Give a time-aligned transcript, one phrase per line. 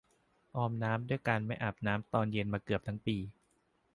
[0.55, 3.17] ออมน้ำด้วยการไม่อาบน้ำตอนเย็นมาเกือบทั้งปี